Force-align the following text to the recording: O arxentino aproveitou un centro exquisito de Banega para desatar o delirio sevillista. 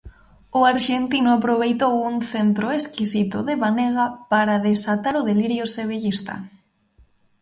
O 0.59 0.61
arxentino 0.73 1.29
aproveitou 1.33 1.93
un 2.09 2.15
centro 2.33 2.65
exquisito 2.79 3.37
de 3.47 3.55
Banega 3.63 4.05
para 4.31 4.61
desatar 4.67 5.13
o 5.21 5.25
delirio 5.29 5.65
sevillista. 5.75 6.35